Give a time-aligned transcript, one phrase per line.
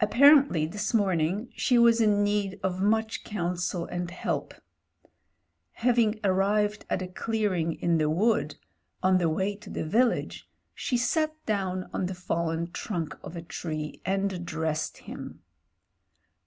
[0.00, 4.54] Apparently this morning she was in need of much JAMES HENRY 215 cotinsel and help.
[5.72, 8.56] Having arrived at a clearing in the wood,
[9.02, 13.42] on the way to the village, she sat down on the fallen trunk of a
[13.42, 15.42] tree, and addressed him.